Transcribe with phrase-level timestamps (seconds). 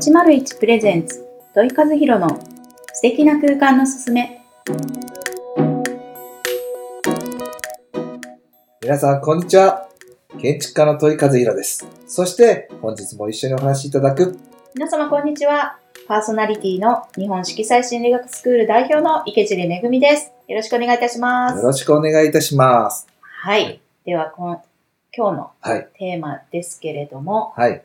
[0.00, 2.40] 801プレゼンツ土井和弘の
[2.94, 4.40] 素敵な空間のすすめ
[8.80, 9.90] 皆さん、こんにちは。
[10.40, 11.86] 建築家の問い和弘です。
[12.06, 14.38] そして、本日も一緒にお話しいただく、
[14.74, 15.76] 皆様こんにちは
[16.08, 23.06] パーソナリティの日本色彩心理学スクール代表の池尻めぐみですよろしくお願いいたしますよろしくお願いいたします。
[23.20, 24.64] はいではこの
[25.14, 25.88] 今日のはい。
[25.98, 27.82] テーマですけれどもはい。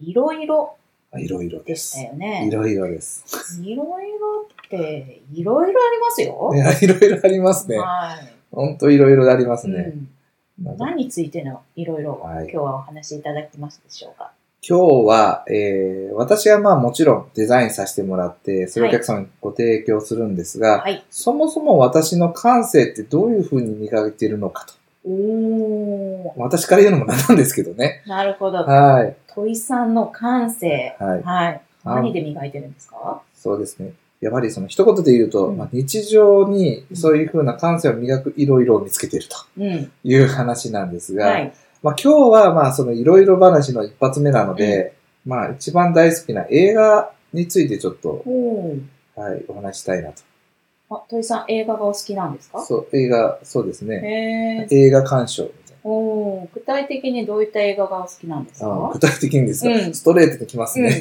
[0.00, 0.76] いろいろ
[1.18, 1.94] いろいろです。
[1.96, 3.60] たよねいろいろです。
[3.62, 3.86] いろい
[4.18, 7.78] ろっていろいろありますよいや、いろいろありますね。
[7.78, 9.92] はいほんといろいろありますね。
[9.94, 10.08] うん
[10.78, 14.30] 何についてのいろいろはい今日はお話しいただけますでしょうか？
[14.64, 21.04] 今日は、えー、私はまあもちろんデザインさせてもらって、それをお客様にご提供するんですが、はい。
[21.10, 24.74] そもそも私の感性ってどういうふうに磨いているのかと。
[25.04, 28.02] おー、私から言うのもなんなんですけどね。
[28.06, 28.58] なるほど。
[28.58, 29.16] はい。
[29.34, 30.96] 問いさんの感性。
[30.98, 31.22] はい。
[31.22, 31.60] はい。
[31.84, 33.22] あ何で磨いてるんですか？
[33.34, 33.92] そうですね。
[34.20, 39.90] やはりその一言で言うと、うんまあ、日常にそういうふうな感性を磨くいろいろを見つけているとうん。
[40.04, 41.52] いう話なんですが、はい。
[41.82, 44.94] まあ、今日はまあそのいろいろ話の一発目なので、
[45.26, 48.22] まあ一番大好きな映画についてちょっと。
[49.16, 50.22] はい、お話ししたいなと。
[50.96, 52.62] あ、問いさん映画がお好きなんですか？
[52.62, 54.66] そう、映画、そうですね。
[54.70, 56.48] 映画鑑賞みたいおー。
[56.54, 58.90] 具体的にどういった映画がお好きなんですか？
[58.92, 59.94] 具体的にですか、うん。
[59.94, 61.00] ストレートにきますね。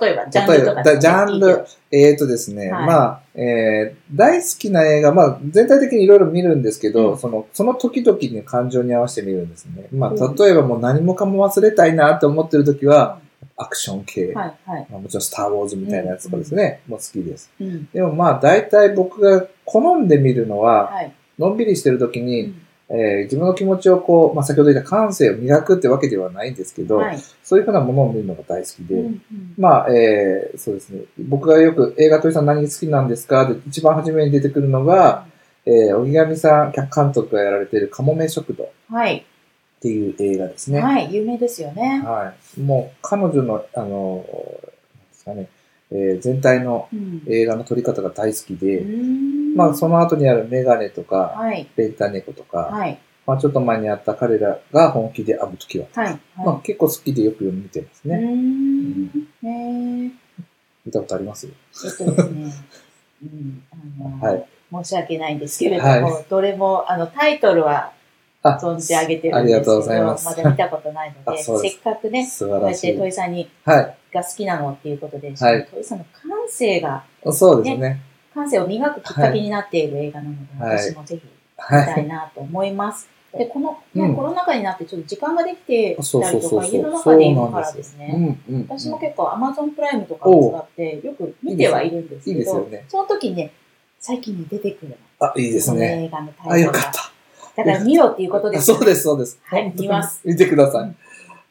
[0.00, 1.64] 例えば、ジャンルとか例えばだジャンル。
[1.90, 2.86] えーとですね、はい。
[2.86, 7.18] まあ、えー、大好きな映画、まあ、全体的にいろいろ見るんですけど、うん。
[7.18, 9.86] その、その時々に感情に合わせて見るんですね。
[9.92, 10.22] まうん。
[10.22, 13.20] あ、例えばもう何もかも忘れたいなって思ってる時は、
[13.56, 14.86] アクション系、はい、はい。
[14.90, 17.50] まあ、もちろんスターウォーズみたいなやつとかですね、もう好きです。
[17.60, 17.88] うん。
[17.92, 21.12] でもまあ、大体僕が好んで見るのは、はい。
[21.38, 27.18] のんびりしてる時うに、んえー自分の気持ちをこう、まあ、先ほど言った感性を磨くってわけではないんですけど、はい。
[27.42, 31.00] そういうふうなものを見るのが大好きで、うんうんまあ、えー、そうですね。
[31.18, 33.46] 僕がよく映画とさん何好きなんですか？
[33.46, 35.26] で、一番初めに出てくるのが、
[35.64, 39.24] えー、荻上さん、監督がやられているカモメ食堂っはい。
[39.84, 40.80] ていう映画ですね。
[40.80, 41.14] はい。
[41.14, 42.02] 有名ですよね。
[42.02, 42.60] はい。
[42.60, 44.24] もう、彼女の、あの、
[44.96, 45.48] なんですかね、
[45.90, 51.68] えー全体のうん映画の撮り方が大好きで、うーんまあ、その後にあるメガネとか、はい。
[51.76, 52.98] ベンタ猫とか、はい。
[53.26, 56.18] まあ、ちょっと前にあった彼らが本気で編むときは、はい。
[56.38, 58.16] まあ、結構好きでよく見てますね。
[58.16, 59.04] ん。
[59.42, 60.12] ね
[60.86, 61.46] 見たことあります？
[61.46, 61.50] え。
[61.86, 62.52] えっとですね。
[63.22, 63.62] うん。
[63.70, 67.92] あの、はい申し訳ないんですけれども、はどれも、あの、タイトルはあ、
[68.44, 72.98] 存じ上げてるんですけど、ありがとうございますだ見たことないので、せっかくね、素こうやって晴らしい。
[72.98, 73.96] 問いさんに、はい。
[74.12, 78.00] が好きなのっていうことで、はい問いさんの感性が、そうですね。
[78.34, 81.94] 感性を磨くきっかけになっている映画なので、はい私もぜひ見はい。
[81.94, 83.08] たいなと思います。
[83.36, 86.66] で、この、ねうんコロナ禍になってちょっと時間ができてそうたりとか。
[86.66, 88.12] 家の中でいるからですうね。
[88.12, 88.66] んうん。
[88.68, 93.52] 私も結構 Amazon プライムとかを使ってよく見てはいるんですけど、いいねその時にね、
[93.98, 94.96] 最近に出てくるの。
[95.26, 96.04] あ、いいですね。
[96.04, 96.78] 映画のタあ、イトルが。
[96.78, 97.13] よかった。
[97.56, 99.40] だから見ろっていうことですよそうです、そうです。
[99.44, 100.20] はい見ます。
[100.24, 100.96] 見てくださいうん。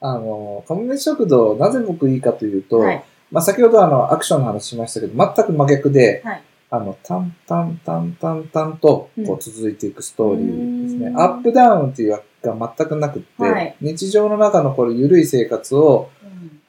[0.01, 3.03] あの、カモメ食堂、なぜ僕いいかというと、はい。
[3.31, 6.43] まあ先ほどあの、アクションの話しましたけど、全く真逆で、はい。
[6.69, 11.07] あの、タンタンタンタンタンと、うんこう続いていくストーリーですね。
[11.07, 16.09] うんアップダウンっていうが全くなくって、はい日常の中のこれ緩い生活を、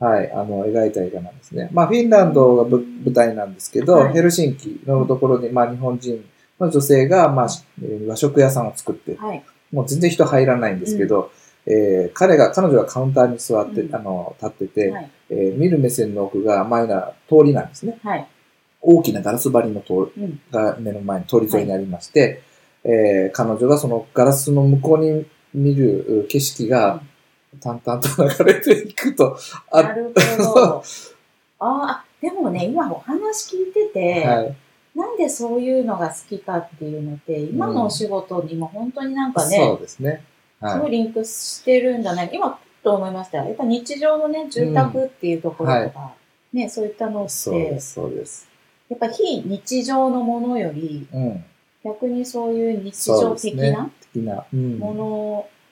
[0.00, 1.70] うんはい、あの、描いた映画なんですね。
[1.72, 6.24] まあ、フィンランドがぶ舞台なんですけど、はいヘルシンキのところに、まあ、日本人
[6.64, 7.48] の女性が、まあ、
[8.08, 9.42] 和食屋さんを作って、はい。
[9.72, 11.30] もう全然人入らないんですけど、
[11.66, 15.10] えー彼が、彼女がカウンターに座って、うんあの、立ってて、はい。
[15.30, 17.98] えー見る目線の奥が前な通りなんですね。
[18.02, 18.26] はい。
[18.80, 20.40] 大きなガラス張りの通りうん。
[20.50, 22.42] が目の前に通り沿いにありまして、
[22.84, 27.00] えー彼女がそのガラスの向こうに見るう景色が
[27.60, 29.38] 淡々と流れていくと、
[29.70, 30.82] あなるほど。
[31.60, 34.56] ああ、でもね、今お話聞いてて、はい。
[34.94, 40.22] なんでそういうのが好きかっていうのって、今のお仕事にも本当になんかそうね、ですね。
[40.60, 40.80] すはい。
[40.80, 42.30] ごいリンクしてるんじゃない？
[42.32, 43.44] 今、と思いましたよ。
[43.46, 46.14] やっぱ日常のね、住宅っていうところとか、
[46.52, 48.48] ね、そういったのって、そうです、そうです。
[48.88, 51.44] やっぱ非日常のものより、うん。
[51.84, 53.90] 逆にそういう日そ常的な。
[54.14, 54.94] も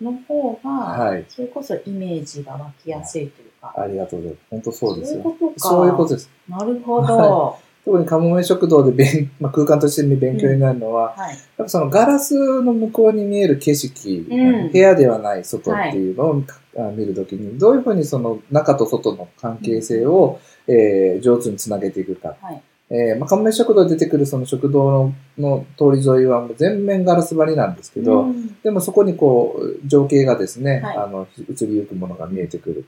[0.03, 1.25] のの方が、はい。
[1.29, 4.47] それこそイメージが湧きやすいというか、ありがとうございます。
[4.51, 5.23] 本当そうですよ。
[5.23, 5.69] そういうことか。
[5.69, 6.31] そういうことです。
[6.49, 7.59] なるほど。
[7.85, 11.31] 特にカモメ食堂で勉、 まあ、空間として勉強になるのは、はい。
[11.31, 16.43] やっぱそのガラスの向こうに見える景色、うん部屋ではない外っていうのを、
[16.79, 20.39] あ見るときに、どういうふうにその中と外の関係性を、
[20.69, 22.37] えー上手につなげていくか。
[22.41, 22.63] はい。
[22.95, 32.85] えーまあ、カモメ食堂で出てくるその食堂のの通り沿いはもう全面ガラス張りなんですけど、うんでもそこにこう、情景がですね、はいあの、移りゆくものが見えてくる。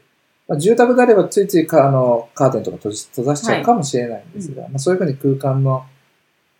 [0.46, 5.86] まあ、住宅であればついついかあのカーテンとか閉じ閉ざしちゃうかもしれないんですが、まあ、そういうふうに空間の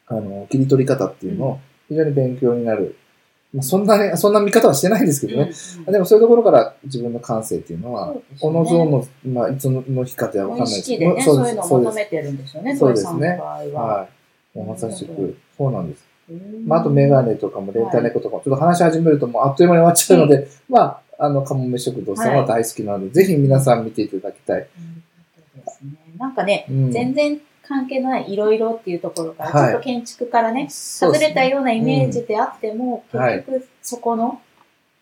[0.07, 2.97] あの切り取り方っていうのを非常に勉強になる。
[3.55, 5.53] まあ、そんなね、そんな見方はしてないんですけどね。
[5.87, 13.99] うんでもそういうところから自分の感性っていうのは、そうですおのぞの、まあ、いつの日かってわかんないです識でね、そういうのを求めてるんですよね、そうです土井さんの場合は。
[13.99, 14.09] は
[14.57, 14.59] い。
[14.59, 16.05] まさしく、そうなんです。
[16.31, 24.61] うんまあ、あとメガネとかもレンタネコとかも、ちょっと話し始めるともうあっという間に終わっちゃうので、まあ、あの、かもめ食堂さんは大好きなので、ぜひ皆さん見ていただきたい。
[24.61, 25.91] うんそうですね。
[26.19, 26.93] なんかね、うん。
[26.93, 29.73] 全然関係ないいろいろっていうところから、はい。
[29.73, 33.21] ちょっと建築からね、外れたようなイメージであっても、うん。
[33.21, 33.37] はい。
[33.37, 34.41] 結局そこの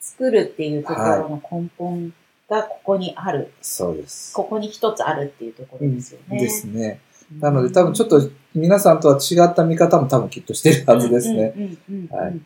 [0.00, 2.12] 作るっていうところの根本
[2.48, 4.34] がここにある、そうです。
[4.34, 6.38] ここに一つあるっていうところですよね。
[6.38, 7.00] ですね。
[7.40, 8.20] なので多分ちょっと
[8.54, 11.54] 皆さんとは違った見方も多分きっとしてるはずですね。
[12.10, 12.40] はい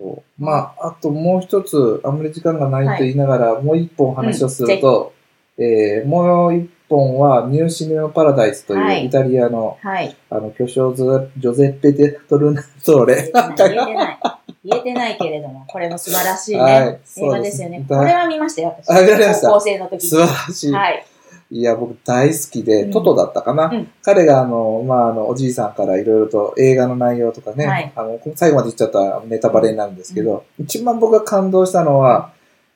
[0.00, 0.42] そう。
[0.42, 5.12] まあ、あともう一つ、あんまり時間がないと言いながら、もう一本話をすると、
[5.58, 10.16] えーもう一本はニューシネマパラダイスとはいいうイタリアの、はい。
[10.30, 13.30] あの巨匠ジョジョゼッペ・デ・トルナトーレ。
[13.32, 14.18] 言えてない。
[14.64, 16.62] 言えてないけれども、これも素晴らしいね。
[16.62, 17.84] はい映画ですよね。
[17.86, 18.90] これは見ましたよ、私。
[18.90, 20.08] あ見られました高校生の時に。
[20.08, 20.72] 素晴らしい。
[20.72, 21.06] はい。
[21.50, 22.90] いや、僕大好きで、うん。
[22.92, 23.70] トトだったかな。
[23.72, 23.90] うん。
[24.02, 27.92] 彼が、あの、まあ、あの、おじいさんからいろいろと映画の内容とかね、はい。
[27.96, 32.32] あの、最後まで言っちゃったらネタバレになるんですけど、一番僕が感動したのは、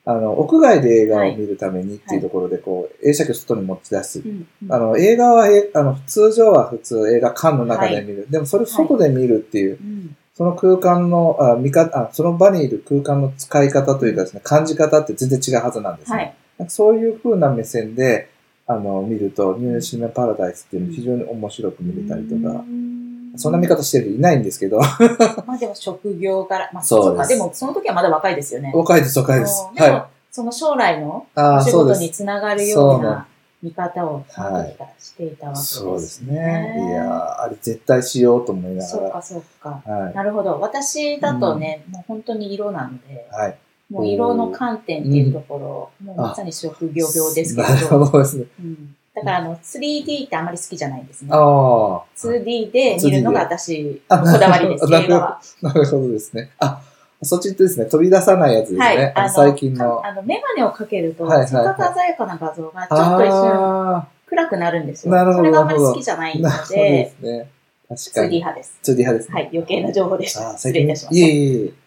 [0.06, 4.21] あの、屋外で映画を見るためにっていうところで、こう、映写機を外に持ち出す。
[4.21, 4.47] うん。
[4.65, 4.73] うん。
[4.73, 8.27] あの、映画は、えあの、通常は普通映画館の中で見る。
[8.29, 10.17] でもそれを外で見るっていう、うん。
[10.35, 16.35] その空間の、あ、見方、あ、その場にいる空間の使い方というかですね、感じ方って全然違うはずなんですね。
[16.59, 16.70] はい。
[16.70, 18.29] そういう風な目線で、
[18.66, 22.64] あの、見ると、ニューシネマパラダイスっていうの非常に面白く見れたりとか、
[23.37, 24.78] そんな見方してる人いないんですけど、
[25.46, 28.72] まあでも職業から、まあそうか、でもその時はまだ若いですよね。
[28.75, 29.69] 若いです、若いです。
[29.76, 30.05] はい。
[30.31, 31.26] その将来の
[31.62, 31.72] 仕。
[31.72, 33.26] 事につながるよそううなな
[33.62, 35.87] 見方をその時からしていたわけですね。
[35.87, 36.75] そうですね。
[36.88, 39.82] いやーあれ絶対しようと思いながそうか、そうか。
[39.87, 39.94] ら。
[39.94, 40.14] はい。
[40.14, 40.60] なるほど。
[40.60, 43.56] 私だとね、もう本当に色なので、はい。
[43.90, 48.44] もう色の観点っていうところ、もうまさに職業病ですけれなるど、ほどですね。
[48.60, 51.28] うんだからあの 3D ってあまり好きじゃないんですね。
[51.32, 52.02] ああ。
[52.16, 55.40] 2D で見るのが私こだわりです、なるほど映画は。
[55.62, 56.50] なるほどですね。
[56.58, 56.82] あ、
[57.22, 57.86] そっちですね。
[57.86, 58.78] 飛び出さないやつですね。
[58.81, 59.12] はい。
[59.14, 59.98] あの最近の。
[60.00, 65.14] かあの、メガネをかけると、はいはいせっかく鮮やかな画像がちょっと一瞬あ暗くなるんですよ。
[65.14, 67.50] なるほどそれがあんまり好きじゃなあ、いのでで、すね。
[67.88, 68.36] 確 2D かに。
[68.38, 68.78] 派です。
[68.82, 69.34] 2D 派ですね。
[69.34, 69.50] はい。
[69.52, 70.52] 余計な情報でした。
[70.58, 71.83] 失礼いたしましいえいえいえ。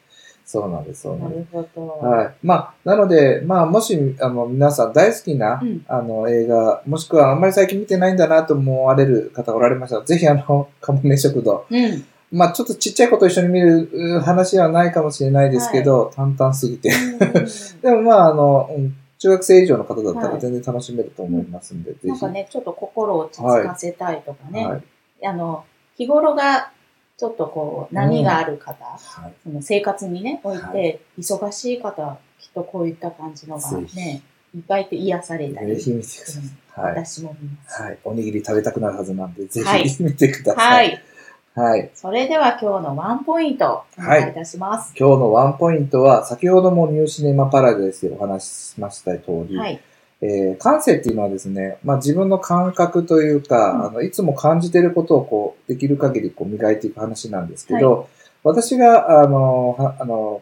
[0.48, 1.26] そうなんです、そうた。
[1.26, 1.54] ななんです。
[1.58, 2.08] るほど。
[2.08, 2.34] はい。
[2.42, 11.66] まあ、なので、まあ、もし、あの、皆さん大好きな、うんあの、映画、もしくはあんまり最近見てないんだなと思われる方がおられましたら、ぜひあの、 カモメ食堂。
[11.70, 12.06] うん。
[12.32, 16.92] まあ、ちょっとちっちゃい子と一緒に見るう話はないかもしれないですけど、淡々すぎて。
[17.84, 22.08] でもまあ、あの、うん中学生以上の方だったはいら全然楽しめると思いますんで、ぜひ。
[22.10, 24.84] なんかね、ちょっと心を落ち着かせたいとかね、はい。
[25.26, 25.64] あの、
[25.98, 26.72] 日頃が
[27.18, 29.34] ちょっとこう、波がある方、はい。
[29.44, 34.22] その生活にね、おいはて、忙しい方、きっとこういった感じのがね、
[34.56, 36.44] いっぱいいて癒されたりぜひ見てください。
[36.86, 37.06] はい。
[37.06, 37.82] 私も見ます。
[37.82, 37.98] はい。
[38.04, 40.90] おにぎり食べたくなるはずなんで、ぜはいひ見てくだはさい。
[40.90, 41.60] い。
[41.60, 41.90] はい。
[41.96, 44.94] それでは今日のワンポイント、お願いいたします。
[44.96, 49.82] 今日のワンポイントは、先ほどもニューシネマパラダイスでお話ししました通り、はい。
[50.22, 58.10] えー感性っていうのはですね、まあ自分の感覚というか、うんあの、いつも感じてることをこう、できる限りこう磨いていく話なんですけど、
[58.44, 60.42] 私が、あの、はあの、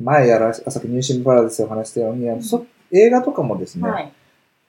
[0.00, 4.12] 前やら、さっきニューシネマパラダイス話したように、あのそ映画とかもですね、はい。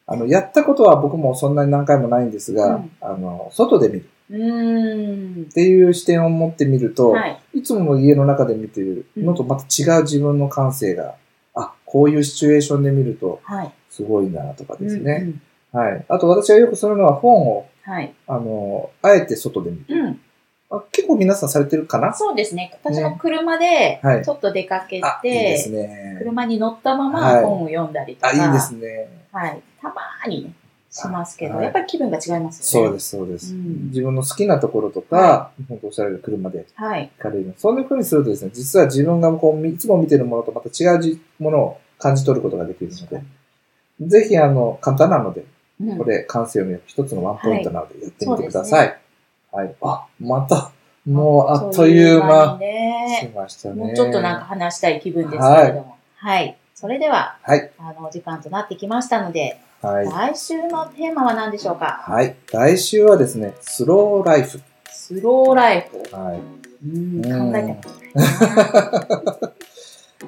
[0.07, 5.53] あの、やったことは僕もそんなに何回もないんですが、うんあの、外で見るうーんっ。
[5.53, 7.39] ていう視点を持ってみると、はい。
[7.53, 11.15] いつもの家の中で見てるのとまた違う自分の感性が、
[11.53, 13.73] あ、こういうシチュエーションで見るとはい。
[13.99, 15.23] すごいなとかですうんね。
[15.23, 15.41] うん
[15.71, 16.05] はい。
[16.09, 18.11] あと私がよくするのは本を、はい。
[18.25, 20.03] あの、あえて外で見る。
[20.03, 20.21] うん。
[20.71, 22.11] あ結構皆さんされてるかな？
[22.13, 22.71] そうですね。
[22.83, 26.15] 私も車ではいちょっと出かけあ、いいですて、ね。
[26.17, 29.09] 車に乗ったままはい本を読んだりとか、あ、いいですね。
[29.31, 29.61] はい。
[29.79, 30.53] たまーにね、
[30.89, 32.87] しますけど、はいやっぱり気分が違いますよね。
[32.87, 33.53] そうです、そうです。
[33.53, 37.11] うん自分の好きなところとか、は本当おっしゃられる車ではい。
[37.15, 37.53] 行かれる。
[37.57, 43.21] そんな風にするとですね、実は自分がこういつも見てるものとまた違うじものを感じ取ることができるので、
[44.01, 45.45] ぜひあの、簡単なので、
[45.81, 48.99] うんこれ、感性を見る一つのワンポイントなので、やってみてください。
[49.51, 49.75] はい。
[49.81, 50.71] あ、また、
[51.07, 52.59] もう、あっという間
[53.21, 53.75] しましたね。
[53.75, 53.83] ね。
[53.85, 55.95] もうちょっとなんか話したい気分ですけれども。
[56.17, 56.57] はい。
[56.75, 57.71] それでは、はい。
[57.79, 60.05] あの、お時間となってきましたので、はい。
[60.05, 62.01] 来週のテーマは何でしょうか？
[62.03, 62.35] はい。
[62.51, 64.61] 来週はですね、スローライフ。
[64.91, 66.15] スローライフ。
[66.15, 66.39] はい。
[66.85, 67.77] うん、うん考えて
[68.13, 69.53] ます。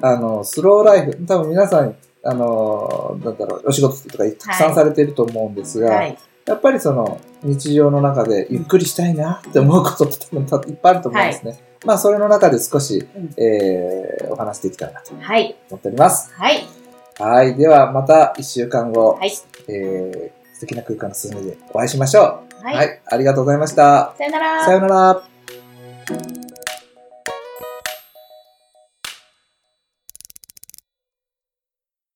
[0.00, 1.26] あの、スローライフ。
[1.26, 6.16] 多分皆さんあの、なんだろう、お仕事とかたくさんされてると思うんですが、はい。
[6.46, 11.58] やっぱりその日常の中でゆっくりしたいなって思うことって多分たいっぱいあると思うんですね。
[11.84, 15.56] まあそれの中で少し、うんえーお話できたらなとはい。
[15.70, 16.32] 思っております。
[16.34, 16.64] はい。
[17.18, 17.54] はい。
[17.54, 19.32] ではまた1週間後、はい。
[19.68, 22.20] えー素敵な空間のすすめでお会いしましょ
[22.60, 22.64] う。
[22.64, 22.76] はい。
[22.76, 23.00] はい。
[23.06, 24.14] ありがとうございました。
[24.16, 24.64] さよなら。
[24.64, 26.41] さようなら。